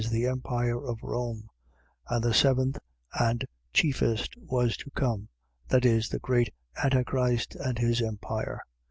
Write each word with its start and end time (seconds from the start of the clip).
the 0.09 0.25
empire 0.25 0.83
of 0.83 0.97
Rome: 1.03 1.43
and 2.09 2.23
the 2.23 2.33
seventh 2.33 2.79
and 3.19 3.45
chiefest 3.71 4.33
was 4.35 4.75
to 4.77 4.89
come, 4.89 5.29
viz., 5.69 6.09
the 6.09 6.17
great 6.17 6.51
Antichrist 6.83 7.55
and 7.57 7.77
his 7.77 8.01
empire. 8.01 8.63